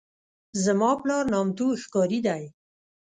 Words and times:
زما 0.63 0.91
پلار 1.01 1.23
نامتو 1.33 1.67
ښکاري 1.83 2.19
دی. 2.27 2.43